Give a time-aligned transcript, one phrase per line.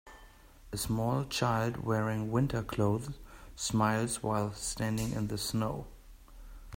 [0.71, 3.15] A small child wearing winter clothes
[3.55, 5.85] smiles while standing in the snow.